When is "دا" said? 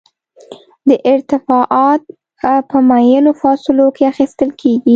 0.87-0.95